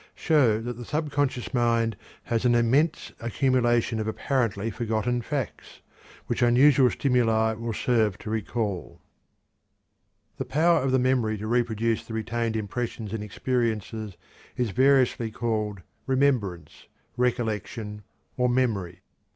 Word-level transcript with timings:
show 0.15 0.59
that 0.59 0.77
the 0.77 0.83
subconscious 0.83 1.53
mind 1.53 1.95
has 2.23 2.43
an 2.43 2.55
immense 2.55 3.11
accumulation 3.19 3.99
of 3.99 4.07
apparently 4.07 4.71
forgotten 4.71 5.21
facts, 5.21 5.79
which 6.25 6.41
unusual 6.41 6.89
stimuli 6.89 7.53
will 7.53 7.71
serve 7.71 8.17
to 8.17 8.27
recall. 8.31 8.99
The 10.37 10.45
power 10.45 10.81
of 10.81 10.91
the 10.91 10.97
memory 10.97 11.37
to 11.37 11.45
reproduce 11.45 12.03
the 12.03 12.15
retained 12.15 12.55
impressions 12.55 13.13
and 13.13 13.23
experiences 13.23 14.17
is 14.57 14.71
variously 14.71 15.29
called 15.29 15.81
remembrance, 16.07 16.87
recollection, 17.15 18.01
or 18.37 18.49
memory. 18.49 19.01